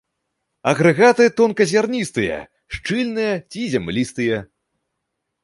[0.69, 2.39] Агрэгаты тонказярністыя,
[2.77, 4.37] шчыльныя ці зямлістыя.